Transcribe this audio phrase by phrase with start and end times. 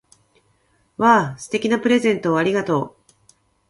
[0.97, 1.39] わぁ！
[1.39, 3.11] 素敵なプレゼントをありがとう！